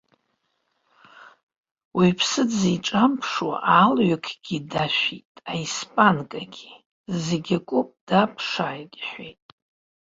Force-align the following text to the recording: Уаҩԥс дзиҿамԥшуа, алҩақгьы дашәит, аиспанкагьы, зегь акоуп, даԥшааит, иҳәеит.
Уаҩԥс 1.95 2.31
дзиҿамԥшуа, 2.49 3.55
алҩақгьы 3.81 4.57
дашәит, 4.71 5.29
аиспанкагьы, 5.51 6.71
зегь 7.25 7.51
акоуп, 7.57 7.89
даԥшааит, 8.07 8.91
иҳәеит. 9.01 9.43